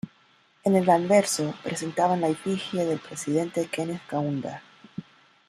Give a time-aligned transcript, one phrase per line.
[0.63, 4.63] En el anverso presentaban la efigie del presidente Kenneth Kaunda.